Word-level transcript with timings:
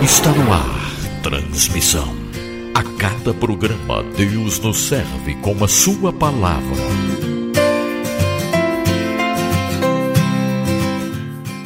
Está 0.00 0.30
no 0.30 0.52
ar. 0.52 1.20
Transmissão. 1.20 2.14
A 2.72 2.84
cada 2.96 3.34
programa, 3.34 4.04
Deus 4.16 4.60
nos 4.60 4.78
serve 4.78 5.34
com 5.42 5.64
a 5.64 5.66
Sua 5.66 6.12
palavra. 6.12 6.76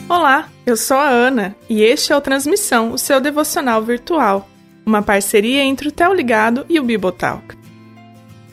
Olá, 0.08 0.48
eu 0.64 0.74
sou 0.74 0.97
a 0.97 1.06
Ana 1.06 1.54
e 1.69 1.83
este 1.83 2.15
é 2.15 2.17
o 2.17 2.21
Transmissão, 2.22 2.92
o 2.92 2.98
seu 2.98 3.21
devocional 3.21 3.83
virtual, 3.83 4.48
uma 4.87 5.03
parceria 5.03 5.62
entre 5.64 5.88
o 5.88 5.92
Tel 5.92 6.14
Ligado 6.14 6.64
e 6.67 6.80
o 6.80 6.83
Bibotalk. 6.83 7.54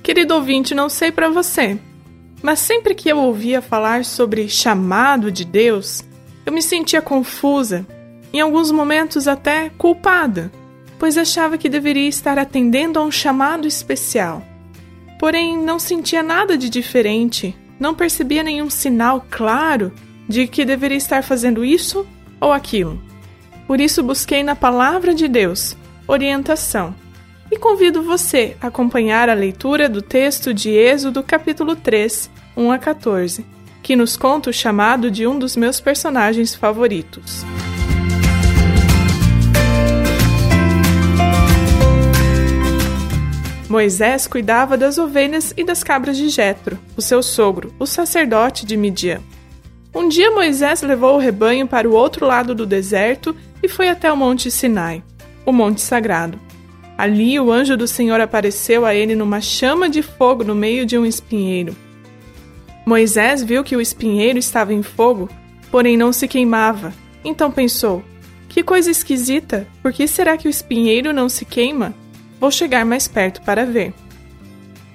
Querido 0.03 0.35
ouvinte, 0.35 0.75
não 0.75 0.89
sei 0.89 1.13
para 1.13 1.29
você, 1.29 1.79
mas 2.41 2.59
sempre 2.59 2.93
que 2.93 3.07
eu 3.07 3.19
ouvia 3.19 3.61
falar 3.61 4.03
sobre 4.03 4.49
chamado 4.49 5.31
de 5.31 5.45
Deus, 5.45 6.03
eu 6.45 6.51
me 6.51 6.61
sentia 6.61 7.01
confusa, 7.01 7.85
em 8.33 8.39
alguns 8.39 8.71
momentos 8.71 9.27
até 9.27 9.69
culpada, 9.77 10.51
pois 10.99 11.17
achava 11.17 11.57
que 11.57 11.69
deveria 11.69 12.07
estar 12.07 12.37
atendendo 12.39 12.99
a 12.99 13.03
um 13.03 13.11
chamado 13.11 13.67
especial. 13.67 14.43
Porém, 15.19 15.57
não 15.57 15.79
sentia 15.79 16.23
nada 16.23 16.57
de 16.57 16.69
diferente, 16.69 17.55
não 17.79 17.93
percebia 17.93 18.43
nenhum 18.43 18.69
sinal 18.69 19.25
claro 19.29 19.91
de 20.27 20.47
que 20.47 20.65
deveria 20.65 20.97
estar 20.97 21.23
fazendo 21.23 21.63
isso 21.63 22.05
ou 22.39 22.51
aquilo. 22.51 23.01
Por 23.67 23.79
isso, 23.79 24.03
busquei 24.03 24.43
na 24.43 24.55
Palavra 24.55 25.13
de 25.13 25.27
Deus 25.27 25.77
orientação 26.07 26.93
e 27.51 27.57
convido 27.57 28.01
você 28.01 28.57
a 28.61 28.67
acompanhar 28.67 29.29
a 29.29 29.33
leitura 29.33 29.87
do 29.87 30.01
texto 30.01 30.53
de 30.53 30.71
Êxodo, 30.71 31.23
capítulo 31.23 31.75
3, 31.75 32.29
1 32.57 32.71
a 32.71 32.77
14, 32.77 33.45
que 33.83 33.95
nos 33.95 34.15
conta 34.15 34.49
o 34.49 34.53
chamado 34.53 35.11
de 35.11 35.27
um 35.27 35.37
dos 35.37 35.57
meus 35.57 35.81
personagens 35.81 36.55
favoritos. 36.55 37.45
Moisés 43.69 44.27
cuidava 44.27 44.77
das 44.77 44.97
ovelhas 44.97 45.53
e 45.57 45.63
das 45.63 45.83
cabras 45.83 46.15
de 46.15 46.29
Jetro, 46.29 46.79
o 46.95 47.01
seu 47.01 47.21
sogro, 47.21 47.73
o 47.77 47.85
sacerdote 47.85 48.65
de 48.65 48.77
Midian. 48.77 49.19
Um 49.93 50.07
dia 50.07 50.31
Moisés 50.31 50.81
levou 50.81 51.15
o 51.15 51.19
rebanho 51.19 51.67
para 51.67 51.89
o 51.89 51.93
outro 51.93 52.25
lado 52.25 52.55
do 52.55 52.65
deserto 52.65 53.35
e 53.61 53.67
foi 53.67 53.89
até 53.89 54.11
o 54.11 54.15
Monte 54.15 54.49
Sinai, 54.49 55.03
o 55.45 55.51
Monte 55.51 55.81
Sagrado. 55.81 56.39
Ali 56.97 57.39
o 57.39 57.51
anjo 57.51 57.75
do 57.75 57.87
Senhor 57.87 58.21
apareceu 58.21 58.85
a 58.85 58.95
ele 58.95 59.15
numa 59.15 59.41
chama 59.41 59.89
de 59.89 60.01
fogo 60.01 60.43
no 60.43 60.55
meio 60.55 60.85
de 60.85 60.97
um 60.97 61.05
espinheiro. 61.05 61.75
Moisés 62.85 63.43
viu 63.43 63.63
que 63.63 63.75
o 63.75 63.81
espinheiro 63.81 64.37
estava 64.37 64.73
em 64.73 64.83
fogo, 64.83 65.29
porém 65.71 65.95
não 65.95 66.11
se 66.11 66.27
queimava. 66.27 66.93
Então 67.23 67.51
pensou: 67.51 68.03
Que 68.49 68.61
coisa 68.61 68.91
esquisita! 68.91 69.67
Por 69.81 69.93
que 69.93 70.07
será 70.07 70.37
que 70.37 70.47
o 70.47 70.51
espinheiro 70.51 71.13
não 71.13 71.29
se 71.29 71.45
queima? 71.45 71.93
Vou 72.39 72.51
chegar 72.51 72.85
mais 72.85 73.07
perto 73.07 73.41
para 73.41 73.65
ver. 73.65 73.93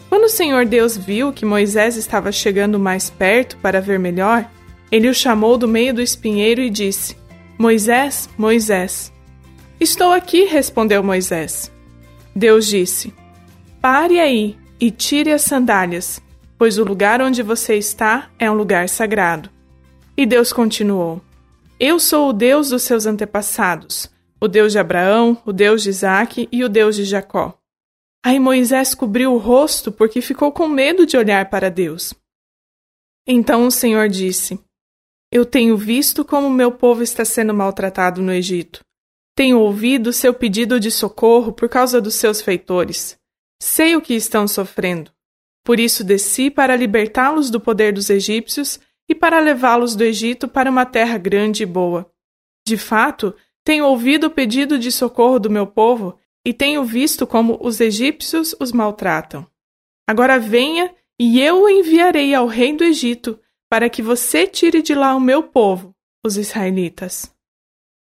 Quando 0.09 0.25
o 0.25 0.29
Senhor 0.29 0.65
Deus 0.67 0.97
viu 0.97 1.33
que 1.33 1.45
Moisés 1.45 1.97
estava 1.97 2.33
chegando 2.33 2.79
mais 2.79 3.11
perto 3.11 3.57
para 3.59 3.81
ver 3.81 3.99
melhor, 3.99 4.49
ele 4.91 5.09
o 5.09 5.15
chamou 5.15 5.59
do 5.59 5.69
meio 5.69 5.93
do 5.95 6.03
espinheiro 6.03 6.61
e 6.61 6.71
disse: 6.71 7.17
Moisés, 7.59 8.29
Moisés. 8.37 9.13
Estou 9.81 10.13
aqui, 10.13 10.45
respondeu 10.45 11.03
Moisés. 11.03 11.71
Deus 12.35 12.67
disse: 12.67 13.13
Pare 13.81 14.19
aí 14.19 14.57
e 14.81 14.91
tire 14.91 15.33
as 15.33 15.43
sandálias, 15.43 16.23
pois 16.59 16.77
o 16.77 16.85
lugar 16.85 17.23
onde 17.23 17.43
você 17.43 17.77
está 17.77 18.29
é 18.39 18.51
um 18.51 18.55
lugar 18.55 18.89
sagrado. 18.89 19.49
E 20.17 20.27
Deus 20.27 20.53
continuou: 20.53 21.23
Eu 21.79 22.01
sou 22.01 22.31
o 22.31 22.33
Deus 22.33 22.71
dos 22.71 22.83
seus 22.83 23.07
antepassados, 23.07 24.11
o 24.41 24.49
Deus 24.49 24.73
de 24.73 24.79
Abraão, 24.79 25.41
o 25.47 25.53
Deus 25.53 25.85
de 25.85 25.91
Isaque 25.91 26.49
e 26.51 26.65
o 26.65 26.69
Deus 26.69 26.97
de 26.97 27.05
Jacó. 27.05 27.57
Aí 28.25 28.41
Moisés 28.41 28.95
cobriu 28.95 29.33
o 29.33 29.39
rosto 29.39 29.93
porque 29.93 30.21
ficou 30.21 30.51
com 30.51 30.69
medo 30.69 31.07
de 31.07 31.17
olhar 31.17 31.49
para 31.49 31.71
Deus. 31.71 32.13
Então 33.27 33.67
o 33.67 33.71
Senhor 33.71 34.09
disse: 34.09 34.59
Eu 35.31 35.47
tenho 35.47 35.77
visto 35.77 36.25
como 36.25 36.51
meu 36.51 36.73
povo 36.73 37.03
está 37.03 37.25
sendo 37.25 37.55
maltratado 37.55 38.21
no 38.21 38.33
Egito. 38.33 38.81
Tenho 39.37 39.61
ouvido 39.61 40.13
seu 40.13 40.35
pedido 40.35 40.81
de 40.81 40.91
socorro 40.91 41.53
por 41.53 41.69
causa 41.69 42.01
dos 42.01 42.17
seus 42.17 42.43
feitores. 42.43 43.17
Sei 43.63 43.95
o 43.95 44.01
que 44.01 44.15
estão 44.15 44.49
sofrendo. 44.49 45.13
Por 45.69 45.79
isso 45.79 46.03
desci 46.03 46.51
para 46.51 46.75
libertá-los 46.75 47.51
do 47.51 47.61
poder 47.61 47.93
dos 47.93 48.09
egípcios 48.09 48.81
e 49.07 49.15
para 49.15 49.39
levá-los 49.39 49.95
do 49.95 50.03
Egito 50.03 50.49
para 50.49 50.71
uma 50.71 50.87
terra 50.87 51.19
grande 51.19 51.63
e 51.63 51.67
boa. 51.67 52.11
De 52.67 52.79
fato, 52.79 53.35
tenho 53.63 53.85
ouvido 53.85 54.29
o 54.29 54.31
pedido 54.31 54.79
de 54.79 54.91
socorro 54.91 55.39
do 55.39 55.51
meu 55.51 55.67
povo 55.67 56.19
e 56.43 56.55
tenho 56.55 56.83
visto 56.85 57.27
como 57.27 57.59
os 57.61 57.83
egípcios 57.83 58.57
os 58.59 58.73
maltratam. 58.73 59.47
Agora 60.09 60.39
venha 60.39 60.91
e 61.21 61.39
eu 61.39 61.65
o 61.65 61.69
enviarei 61.69 62.35
ao 62.35 62.47
rei 62.47 62.75
do 62.75 62.83
Egito 62.83 63.39
para 63.69 63.91
que 63.91 64.01
você 64.01 64.47
tire 64.47 64.81
de 64.81 64.95
lá 64.95 65.15
o 65.15 65.21
meu 65.21 65.43
povo, 65.43 65.95
os 66.25 66.39
israelitas. 66.39 67.31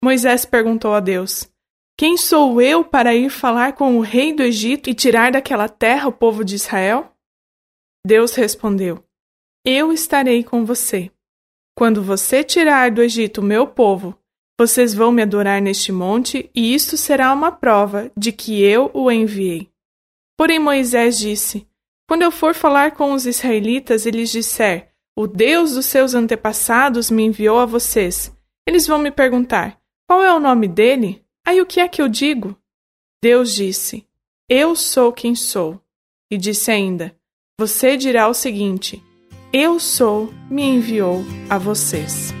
Moisés 0.01 0.45
perguntou 0.45 0.93
a 0.93 1.01
Deus: 1.01 1.51
Quem 1.97 2.15
sou 2.15 2.61
eu 2.61 2.81
para 2.81 3.13
ir 3.13 3.29
falar 3.29 3.73
com 3.73 3.97
o 3.97 4.01
rei 4.01 4.31
do 4.31 4.41
Egito 4.41 4.89
e 4.89 4.93
tirar 4.93 5.33
daquela 5.33 5.67
terra 5.67 6.07
o 6.07 6.13
povo 6.13 6.45
de 6.45 6.55
Israel? 6.55 7.11
Deus 8.05 8.33
respondeu: 8.33 9.03
Eu 9.65 9.91
estarei 9.91 10.43
com 10.43 10.65
você. 10.65 11.11
Quando 11.77 12.03
você 12.03 12.43
tirar 12.43 12.91
do 12.91 13.01
Egito 13.01 13.41
meu 13.41 13.67
povo, 13.67 14.17
vocês 14.59 14.93
vão 14.93 15.11
me 15.11 15.21
adorar 15.21 15.61
neste 15.61 15.91
monte, 15.91 16.49
e 16.53 16.73
isto 16.73 16.97
será 16.97 17.33
uma 17.33 17.51
prova 17.51 18.11
de 18.15 18.31
que 18.31 18.61
eu 18.61 18.91
o 18.93 19.11
enviei. 19.11 19.71
Porém, 20.37 20.59
Moisés 20.59 21.19
disse: 21.19 21.67
Quando 22.07 22.23
eu 22.23 22.31
for 22.31 22.53
falar 22.53 22.91
com 22.91 23.13
os 23.13 23.25
israelitas 23.25 24.05
e 24.05 24.11
lhes 24.11 24.31
disser: 24.31 24.93
O 25.15 25.27
Deus 25.27 25.73
dos 25.73 25.85
seus 25.85 26.13
antepassados 26.13 27.09
me 27.09 27.23
enviou 27.23 27.59
a 27.59 27.65
vocês, 27.65 28.35
eles 28.67 28.87
vão 28.87 28.97
me 28.99 29.11
perguntar: 29.11 29.81
qual 30.11 30.25
é 30.25 30.33
o 30.33 30.41
nome 30.41 30.67
dele? 30.67 31.25
Aí 31.47 31.61
o 31.61 31.65
que 31.65 31.79
é 31.79 31.87
que 31.87 32.01
eu 32.01 32.09
digo? 32.09 32.57
Deus 33.23 33.55
disse: 33.55 34.05
Eu 34.49 34.75
sou 34.75 35.13
quem 35.13 35.35
sou. 35.35 35.81
E 36.29 36.37
disse 36.37 36.69
ainda: 36.69 37.17
Você 37.61 37.95
dirá 37.95 38.27
o 38.27 38.33
seguinte: 38.33 39.03
Eu 39.53 39.79
sou, 39.79 40.33
me 40.49 40.63
enviou 40.63 41.23
a 41.47 41.59
vocês. 41.59 42.33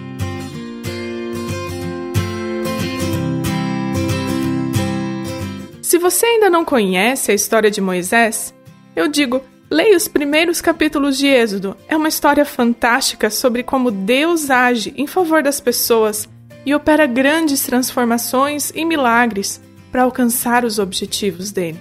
Se 5.79 5.99
você 5.99 6.25
ainda 6.25 6.49
não 6.49 6.65
conhece 6.65 7.31
a 7.31 7.35
história 7.35 7.69
de 7.69 7.79
Moisés, 7.79 8.51
eu 8.95 9.07
digo, 9.07 9.43
leia 9.69 9.95
os 9.95 10.07
primeiros 10.07 10.59
capítulos 10.59 11.19
de 11.19 11.27
Êxodo. 11.27 11.77
É 11.87 11.95
uma 11.95 12.09
história 12.09 12.43
fantástica 12.43 13.29
sobre 13.29 13.61
como 13.61 13.91
Deus 13.91 14.49
age 14.49 14.91
em 14.97 15.05
favor 15.05 15.43
das 15.43 15.59
pessoas 15.59 16.27
e 16.65 16.73
opera 16.73 17.05
grandes 17.05 17.61
transformações 17.61 18.71
e 18.73 18.83
milagres 18.83 19.61
para 19.91 20.01
alcançar 20.01 20.65
os 20.65 20.79
objetivos 20.79 21.51
dele. 21.51 21.79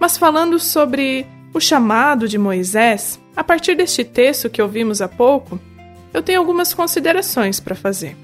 Mas 0.00 0.18
falando 0.18 0.58
sobre 0.58 1.24
o 1.52 1.60
chamado 1.60 2.28
de 2.28 2.38
Moisés, 2.38 3.20
a 3.36 3.44
partir 3.44 3.74
deste 3.74 4.04
texto 4.04 4.48
que 4.48 4.62
ouvimos 4.62 5.02
há 5.02 5.08
pouco, 5.08 5.60
eu 6.12 6.22
tenho 6.22 6.38
algumas 6.38 6.74
considerações 6.74 7.60
para 7.60 7.74
fazer. 7.74 8.16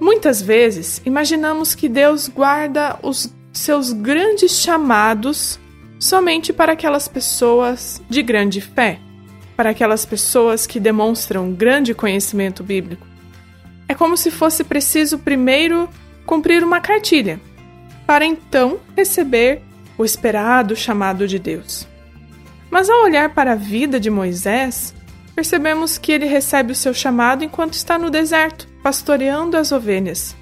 Muitas 0.00 0.40
vezes 0.40 1.00
imaginamos 1.04 1.74
que 1.74 1.88
Deus 1.88 2.28
guarda 2.28 2.98
os 3.02 3.32
seus 3.52 3.92
grandes 3.92 4.52
chamados 4.52 5.58
somente 5.98 6.52
para 6.52 6.72
aquelas 6.72 7.06
pessoas 7.06 8.00
de 8.08 8.22
grande 8.22 8.60
fé, 8.60 8.98
para 9.56 9.70
aquelas 9.70 10.06
pessoas 10.06 10.66
que 10.66 10.80
demonstram 10.80 11.52
grande 11.52 11.92
conhecimento 11.92 12.64
bíblico. 12.64 13.06
É 13.86 13.94
como 13.94 14.16
se 14.16 14.30
fosse 14.30 14.64
preciso 14.64 15.18
primeiro 15.18 15.88
cumprir 16.24 16.64
uma 16.64 16.80
cartilha, 16.80 17.38
para 18.06 18.24
então 18.24 18.80
receber 18.96 19.62
o 20.00 20.04
esperado 20.04 20.74
chamado 20.74 21.28
de 21.28 21.38
Deus. 21.38 21.86
Mas 22.70 22.88
ao 22.88 23.02
olhar 23.02 23.34
para 23.34 23.52
a 23.52 23.54
vida 23.54 24.00
de 24.00 24.08
Moisés, 24.08 24.94
percebemos 25.34 25.98
que 25.98 26.10
ele 26.10 26.24
recebe 26.24 26.72
o 26.72 26.74
seu 26.74 26.94
chamado 26.94 27.44
enquanto 27.44 27.74
está 27.74 27.98
no 27.98 28.08
deserto, 28.08 28.66
pastoreando 28.82 29.58
as 29.58 29.72
ovelhas. 29.72 30.34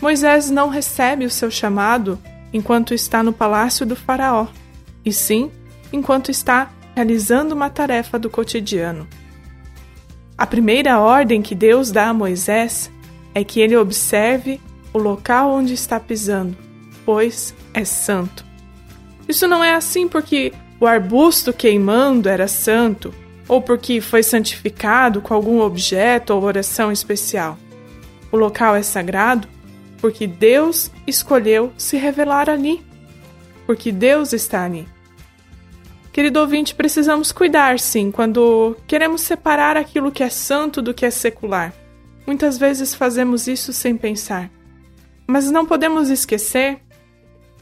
Moisés 0.00 0.50
não 0.50 0.70
recebe 0.70 1.26
o 1.26 1.30
seu 1.30 1.50
chamado 1.50 2.18
enquanto 2.50 2.94
está 2.94 3.22
no 3.22 3.30
palácio 3.30 3.84
do 3.84 3.94
Faraó, 3.94 4.46
e 5.04 5.12
sim 5.12 5.52
enquanto 5.92 6.30
está 6.30 6.70
realizando 6.94 7.54
uma 7.54 7.68
tarefa 7.68 8.18
do 8.18 8.30
cotidiano. 8.30 9.06
A 10.38 10.46
primeira 10.46 10.98
ordem 10.98 11.42
que 11.42 11.54
Deus 11.54 11.90
dá 11.90 12.08
a 12.08 12.14
Moisés 12.14 12.90
é 13.34 13.44
que 13.44 13.60
ele 13.60 13.76
observe 13.76 14.58
o 14.94 14.98
local 14.98 15.50
onde 15.50 15.74
está 15.74 16.00
pisando, 16.00 16.56
pois 17.04 17.54
é 17.74 17.84
santo. 17.84 18.43
Isso 19.28 19.46
não 19.48 19.64
é 19.64 19.74
assim 19.74 20.06
porque 20.08 20.52
o 20.80 20.86
arbusto 20.86 21.52
queimando 21.52 22.28
era 22.28 22.46
santo 22.46 23.14
ou 23.48 23.60
porque 23.60 24.00
foi 24.00 24.22
santificado 24.22 25.20
com 25.20 25.34
algum 25.34 25.60
objeto 25.60 26.30
ou 26.34 26.42
oração 26.42 26.90
especial. 26.90 27.58
O 28.30 28.36
local 28.36 28.74
é 28.74 28.82
sagrado 28.82 29.48
porque 30.00 30.26
Deus 30.26 30.90
escolheu 31.06 31.72
se 31.78 31.96
revelar 31.96 32.50
ali, 32.50 32.84
porque 33.66 33.90
Deus 33.90 34.32
está 34.32 34.64
ali. 34.64 34.86
Querido 36.12 36.40
ouvinte, 36.40 36.74
precisamos 36.74 37.32
cuidar, 37.32 37.80
sim, 37.80 38.10
quando 38.10 38.76
queremos 38.86 39.22
separar 39.22 39.76
aquilo 39.76 40.12
que 40.12 40.22
é 40.22 40.28
santo 40.28 40.80
do 40.82 40.94
que 40.94 41.06
é 41.06 41.10
secular. 41.10 41.72
Muitas 42.26 42.56
vezes 42.56 42.94
fazemos 42.94 43.48
isso 43.48 43.72
sem 43.72 43.96
pensar. 43.96 44.50
Mas 45.26 45.50
não 45.50 45.66
podemos 45.66 46.10
esquecer 46.10 46.78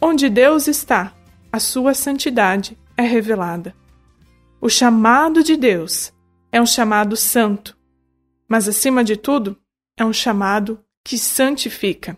onde 0.01 0.29
Deus 0.29 0.69
está, 0.69 1.13
a 1.53 1.61
sua 1.61 1.93
santidade 1.93 2.79
é 2.97 3.03
revelada. 3.03 3.77
O 4.59 4.71
chamado 4.71 5.43
de 5.43 5.55
Deus 5.55 6.11
é 6.51 6.61
um 6.61 6.67
chamado 6.67 7.15
santo, 7.15 7.77
mas 8.49 8.67
acima 8.67 9.05
de 9.05 9.17
tudo, 9.17 9.61
é 9.99 10.05
um 10.05 10.13
chamado 10.13 10.83
que 11.05 11.19
santifica. 11.19 12.17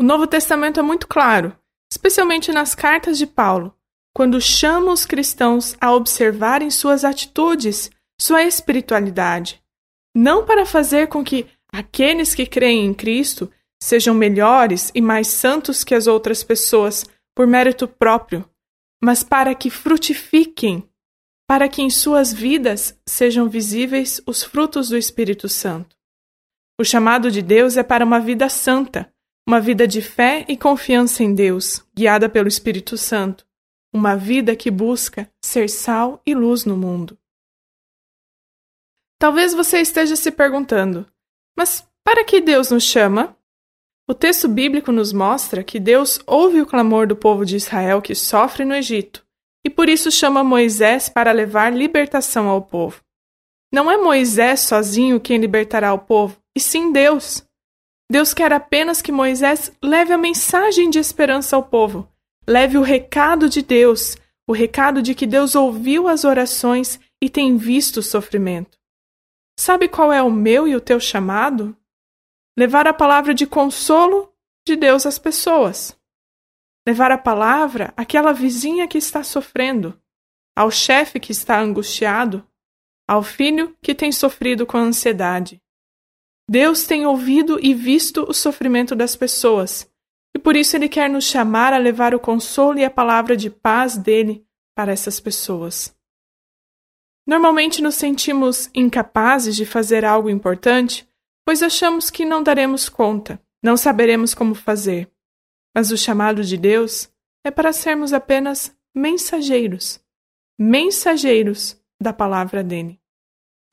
O 0.00 0.02
Novo 0.02 0.26
Testamento 0.26 0.80
é 0.80 0.82
muito 0.82 1.06
claro, 1.06 1.54
especialmente 1.92 2.52
nas 2.52 2.74
cartas 2.74 3.18
de 3.18 3.26
Paulo, 3.26 3.74
quando 4.14 4.40
chama 4.40 4.92
os 4.92 5.04
cristãos 5.04 5.76
a 5.80 5.92
observarem 5.92 6.70
suas 6.70 7.04
atitudes, 7.04 7.90
sua 8.18 8.44
espiritualidade, 8.44 9.62
não 10.16 10.46
para 10.46 10.64
fazer 10.64 11.08
com 11.08 11.22
que 11.22 11.46
aqueles 11.70 12.34
que 12.34 12.46
creem 12.46 12.86
em 12.86 12.94
Cristo 12.94 13.50
sejam 13.82 14.14
melhores 14.14 14.90
e 14.94 15.00
mais 15.00 15.28
santos 15.28 15.84
que 15.84 15.94
as 15.94 16.06
outras 16.06 16.42
pessoas 16.42 17.04
por 17.38 17.46
mérito 17.46 17.86
próprio, 17.86 18.50
mas 19.00 19.22
para 19.22 19.54
que 19.54 19.70
frutifiquem, 19.70 20.82
para 21.46 21.68
que 21.68 21.80
em 21.80 21.88
suas 21.88 22.32
vidas 22.32 23.00
sejam 23.08 23.48
visíveis 23.48 24.20
os 24.26 24.42
frutos 24.42 24.88
do 24.88 24.96
Espírito 24.96 25.48
Santo. 25.48 25.96
O 26.80 26.84
chamado 26.84 27.30
de 27.30 27.40
Deus 27.40 27.76
é 27.76 27.84
para 27.84 28.04
uma 28.04 28.18
vida 28.18 28.48
santa, 28.48 29.14
uma 29.46 29.60
vida 29.60 29.86
de 29.86 30.02
fé 30.02 30.44
e 30.48 30.56
confiança 30.56 31.22
em 31.22 31.32
Deus, 31.32 31.86
guiada 31.94 32.28
pelo 32.28 32.48
Espírito 32.48 32.98
Santo 32.98 33.46
uma 33.94 34.16
vida 34.16 34.56
que 34.56 34.68
busca 34.68 35.30
ser 35.40 35.70
sal 35.70 36.20
e 36.26 36.34
luz 36.34 36.64
no 36.64 36.76
mundo. 36.76 37.16
Talvez 39.16 39.54
você 39.54 39.80
esteja 39.80 40.16
se 40.16 40.32
perguntando: 40.32 41.06
mas 41.56 41.88
para 42.02 42.24
que 42.24 42.40
Deus 42.40 42.72
nos 42.72 42.82
chama? 42.82 43.37
O 44.08 44.14
texto 44.14 44.48
bíblico 44.48 44.90
nos 44.90 45.12
mostra 45.12 45.62
que 45.62 45.78
Deus 45.78 46.18
ouve 46.26 46.60
o 46.62 46.66
clamor 46.66 47.06
do 47.06 47.14
povo 47.14 47.44
de 47.44 47.56
Israel 47.56 48.00
que 48.00 48.14
sofre 48.14 48.64
no 48.64 48.74
Egito 48.74 49.24
e 49.64 49.68
por 49.68 49.88
isso 49.88 50.10
chama 50.10 50.42
Moisés 50.42 51.08
para 51.08 51.30
levar 51.30 51.72
libertação 51.72 52.48
ao 52.48 52.62
povo. 52.62 53.02
Não 53.72 53.90
é 53.90 53.98
Moisés 53.98 54.60
sozinho 54.60 55.20
quem 55.20 55.36
libertará 55.36 55.92
o 55.92 55.98
povo, 55.98 56.40
e 56.56 56.60
sim 56.60 56.90
Deus. 56.90 57.44
Deus 58.10 58.32
quer 58.32 58.50
apenas 58.50 59.02
que 59.02 59.12
Moisés 59.12 59.70
leve 59.82 60.14
a 60.14 60.16
mensagem 60.16 60.88
de 60.88 60.98
esperança 60.98 61.54
ao 61.54 61.62
povo, 61.62 62.08
Leve 62.48 62.78
o 62.78 62.82
recado 62.82 63.46
de 63.46 63.60
Deus, 63.60 64.16
o 64.46 64.54
recado 64.54 65.02
de 65.02 65.14
que 65.14 65.26
Deus 65.26 65.54
ouviu 65.54 66.08
as 66.08 66.24
orações 66.24 66.98
e 67.22 67.28
tem 67.28 67.58
visto 67.58 67.98
o 67.98 68.02
sofrimento. 68.02 68.78
Sabe 69.60 69.86
qual 69.86 70.10
é 70.10 70.22
o 70.22 70.30
meu 70.30 70.66
e 70.66 70.74
o 70.74 70.80
teu 70.80 70.98
chamado? 70.98 71.76
Levar 72.58 72.88
a 72.88 72.92
palavra 72.92 73.32
de 73.32 73.46
consolo 73.46 74.34
de 74.66 74.74
Deus 74.74 75.06
às 75.06 75.18
pessoas. 75.18 75.96
Levar 76.86 77.12
a 77.12 77.18
palavra 77.18 77.94
àquela 77.96 78.32
vizinha 78.32 78.88
que 78.88 78.98
está 78.98 79.22
sofrendo, 79.22 79.96
ao 80.56 80.70
chefe 80.70 81.20
que 81.20 81.30
está 81.30 81.60
angustiado, 81.60 82.44
ao 83.06 83.22
filho 83.22 83.76
que 83.80 83.94
tem 83.94 84.10
sofrido 84.10 84.66
com 84.66 84.78
ansiedade. 84.78 85.62
Deus 86.50 86.86
tem 86.86 87.06
ouvido 87.06 87.58
e 87.62 87.72
visto 87.72 88.28
o 88.28 88.34
sofrimento 88.34 88.96
das 88.96 89.14
pessoas 89.14 89.88
e 90.34 90.38
por 90.38 90.56
isso 90.56 90.76
ele 90.76 90.88
quer 90.88 91.08
nos 91.08 91.24
chamar 91.24 91.72
a 91.72 91.78
levar 91.78 92.14
o 92.14 92.20
consolo 92.20 92.78
e 92.78 92.84
a 92.84 92.90
palavra 92.90 93.36
de 93.36 93.50
paz 93.50 93.96
dele 93.96 94.46
para 94.74 94.92
essas 94.92 95.18
pessoas. 95.18 95.94
Normalmente 97.26 97.82
nos 97.82 97.96
sentimos 97.96 98.70
incapazes 98.74 99.56
de 99.56 99.66
fazer 99.66 100.04
algo 100.04 100.30
importante, 100.30 101.07
pois 101.48 101.62
achamos 101.62 102.10
que 102.10 102.26
não 102.26 102.42
daremos 102.42 102.90
conta, 102.90 103.40
não 103.62 103.74
saberemos 103.74 104.34
como 104.34 104.54
fazer. 104.54 105.10
Mas 105.74 105.90
o 105.90 105.96
chamado 105.96 106.44
de 106.44 106.58
Deus 106.58 107.08
é 107.42 107.50
para 107.50 107.72
sermos 107.72 108.12
apenas 108.12 108.76
mensageiros, 108.94 109.98
mensageiros 110.58 111.80
da 111.98 112.12
palavra 112.12 112.62
dele. 112.62 113.00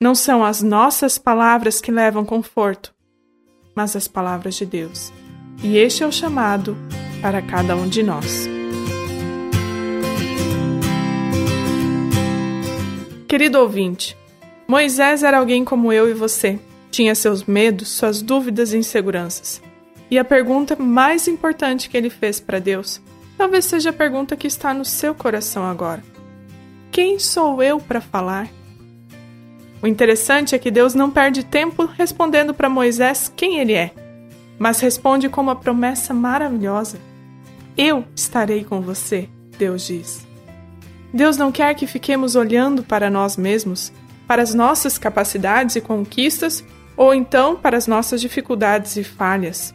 Não 0.00 0.14
são 0.14 0.42
as 0.42 0.62
nossas 0.62 1.18
palavras 1.18 1.78
que 1.78 1.92
levam 1.92 2.24
conforto, 2.24 2.94
mas 3.74 3.94
as 3.94 4.08
palavras 4.08 4.54
de 4.54 4.64
Deus. 4.64 5.12
E 5.62 5.76
este 5.76 6.02
é 6.02 6.06
o 6.06 6.12
chamado 6.12 6.74
para 7.20 7.42
cada 7.42 7.76
um 7.76 7.86
de 7.86 8.02
nós. 8.02 8.46
Querido 13.28 13.58
ouvinte, 13.58 14.16
Moisés 14.66 15.22
era 15.22 15.36
alguém 15.36 15.62
como 15.62 15.92
eu 15.92 16.08
e 16.08 16.14
você. 16.14 16.58
Tinha 16.96 17.14
seus 17.14 17.44
medos, 17.44 17.88
suas 17.88 18.22
dúvidas 18.22 18.72
e 18.72 18.78
inseguranças. 18.78 19.60
E 20.10 20.18
a 20.18 20.24
pergunta 20.24 20.74
mais 20.76 21.28
importante 21.28 21.90
que 21.90 21.96
ele 21.96 22.08
fez 22.08 22.40
para 22.40 22.58
Deus 22.58 23.02
talvez 23.36 23.66
seja 23.66 23.90
a 23.90 23.92
pergunta 23.92 24.34
que 24.34 24.46
está 24.46 24.72
no 24.72 24.84
seu 24.84 25.14
coração 25.14 25.64
agora: 25.64 26.02
Quem 26.90 27.18
sou 27.18 27.62
eu 27.62 27.78
para 27.78 28.00
falar? 28.00 28.48
O 29.82 29.86
interessante 29.86 30.54
é 30.54 30.58
que 30.58 30.70
Deus 30.70 30.94
não 30.94 31.10
perde 31.10 31.44
tempo 31.44 31.84
respondendo 31.84 32.54
para 32.54 32.70
Moisés 32.70 33.30
quem 33.36 33.58
ele 33.58 33.74
é 33.74 33.92
mas 34.58 34.80
responde 34.80 35.28
com 35.28 35.42
uma 35.42 35.56
promessa 35.56 36.14
maravilhosa: 36.14 36.98
Eu 37.76 38.04
estarei 38.14 38.64
com 38.64 38.80
você, 38.80 39.28
Deus 39.58 39.86
diz. 39.86 40.26
Deus 41.12 41.36
não 41.36 41.52
quer 41.52 41.74
que 41.74 41.86
fiquemos 41.86 42.36
olhando 42.36 42.82
para 42.82 43.10
nós 43.10 43.36
mesmos, 43.36 43.92
para 44.26 44.42
as 44.42 44.54
nossas 44.54 44.98
capacidades 44.98 45.76
e 45.76 45.80
conquistas, 45.80 46.64
ou 46.96 47.14
então 47.14 47.56
para 47.56 47.76
as 47.76 47.86
nossas 47.86 48.20
dificuldades 48.20 48.96
e 48.96 49.04
falhas. 49.04 49.74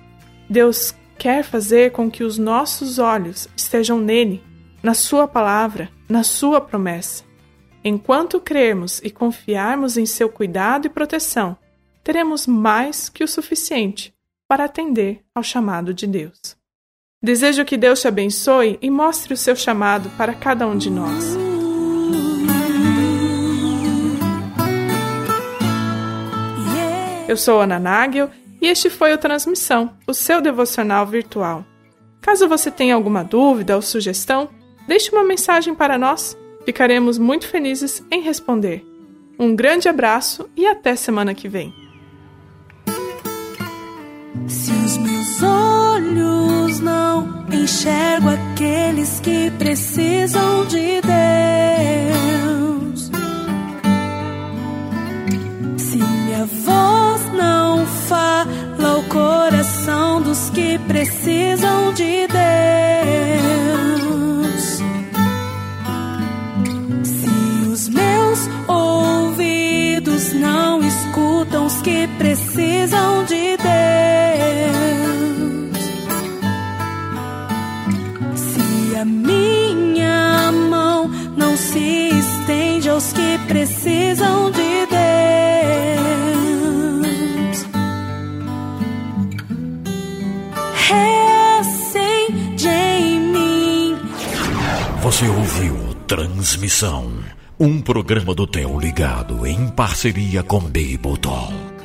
Deus 0.50 0.96
quer 1.18 1.44
fazer 1.44 1.92
com 1.92 2.10
que 2.10 2.24
os 2.24 2.38
nossos 2.38 2.98
olhos 2.98 3.48
estejam 3.56 4.00
nele, 4.00 4.44
na 4.82 4.94
Sua 4.94 5.28
palavra, 5.28 5.90
na 6.10 6.24
Sua 6.24 6.60
promessa. 6.60 7.24
Enquanto 7.84 8.40
crermos 8.40 9.00
e 9.04 9.10
confiarmos 9.10 9.98
em 9.98 10.06
seu 10.06 10.30
cuidado 10.30 10.88
e 10.88 10.90
proteção, 10.90 11.58
teremos 12.04 12.48
mais 12.48 13.10
que 13.10 13.24
o 13.24 13.28
suficiente 13.28 14.14
para 14.48 14.66
atender 14.66 15.22
ao 15.34 15.44
chamado 15.44 15.94
de 15.94 16.06
Deus. 16.06 16.58
Desejo 17.24 17.64
que 17.64 17.78
Deus 17.78 18.02
te 18.02 18.08
abençoe 18.08 18.80
e 18.82 18.90
mostre 18.90 19.34
o 19.34 19.38
seu 19.38 19.56
chamado 19.56 20.10
para 20.18 20.34
cada 20.34 20.68
um 20.68 20.76
de 20.76 20.90
nós. 20.90 21.38
Eu 27.32 27.38
sou 27.38 27.62
Ana 27.62 27.80
Nagel 27.80 28.30
e 28.62 28.68
este 28.68 28.90
foi 28.90 29.14
o 29.14 29.18
Transmissão, 29.18 29.94
o 30.06 30.14
seu 30.14 30.42
devocional 30.42 31.08
virtual. 31.08 31.64
Caso 32.20 32.46
você 32.46 32.70
tenha 32.70 32.94
alguma 32.94 33.24
dúvida 33.24 33.74
ou 33.74 33.82
sugestão, 33.82 34.50
deixe 34.86 35.10
uma 35.14 35.24
mensagem 35.24 35.74
para 35.74 35.98
nós. 35.98 36.38
Ficaremos 36.66 37.18
muito 37.18 37.48
felizes 37.48 38.04
em 38.12 38.22
responder. 38.22 38.86
Um 39.40 39.56
grande 39.56 39.88
abraço 39.88 40.50
e 40.58 40.68
até 40.68 40.94
semana 40.94 41.34
que 41.34 41.48
vem. 41.48 41.74
Se 44.46 44.74
os 44.74 44.98
meus 44.98 45.42
olhos 45.42 46.82
não 46.82 47.46
enxergam 47.50 48.38
aqueles 48.52 49.22
que 49.22 49.50
precisam 49.52 50.66
de 50.66 51.00
Deus, 51.02 53.10
se 55.78 55.96
minha 55.96 56.46
voz 56.46 57.01
precisam 60.92 61.94
de 61.94 62.28
Deus, 62.28 62.42
se 67.02 67.70
os 67.70 67.88
meus 67.88 68.40
ouvidos 68.68 70.34
não 70.34 70.86
escutam 70.86 71.66
os 71.68 71.82
que 71.82 72.10
precisam 72.18 73.24
de 73.24 73.56
Deus. 73.56 73.72
a 79.00 79.06
minha 79.06 80.52
mão 80.52 81.10
não 81.38 81.56
se 81.56 82.10
estende 82.10 82.90
aos 82.90 83.14
que 83.14 83.40
precisam 83.48 84.52
de 84.52 84.71
Você 95.12 95.28
ouviu 95.28 95.76
Transmissão, 96.08 97.12
um 97.60 97.82
programa 97.82 98.34
do 98.34 98.48
Theo 98.48 98.80
ligado 98.80 99.46
em 99.46 99.68
parceria 99.68 100.42
com 100.42 100.62
Bible 100.62 101.18
Talk. 101.18 101.81